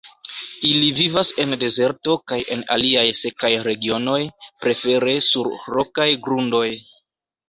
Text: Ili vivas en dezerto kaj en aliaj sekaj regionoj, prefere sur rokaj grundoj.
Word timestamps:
Ili 0.67 0.85
vivas 0.99 1.29
en 1.43 1.57
dezerto 1.63 2.15
kaj 2.31 2.39
en 2.55 2.63
aliaj 2.75 3.03
sekaj 3.19 3.51
regionoj, 3.67 4.21
prefere 4.65 5.13
sur 5.27 5.51
rokaj 5.75 6.09
grundoj. 6.29 6.67